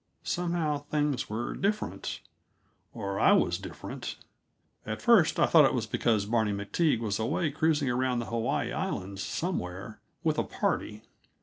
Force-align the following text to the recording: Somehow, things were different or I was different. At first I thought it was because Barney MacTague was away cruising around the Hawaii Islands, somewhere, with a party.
Somehow, 0.23 0.79
things 0.79 1.29
were 1.29 1.55
different 1.55 2.21
or 2.91 3.19
I 3.19 3.33
was 3.33 3.59
different. 3.59 4.15
At 4.83 4.99
first 4.99 5.39
I 5.39 5.45
thought 5.45 5.65
it 5.65 5.75
was 5.75 5.85
because 5.85 6.25
Barney 6.25 6.53
MacTague 6.53 7.01
was 7.01 7.19
away 7.19 7.51
cruising 7.51 7.87
around 7.87 8.17
the 8.17 8.25
Hawaii 8.25 8.73
Islands, 8.73 9.21
somewhere, 9.21 9.99
with 10.23 10.39
a 10.39 10.43
party. 10.43 11.03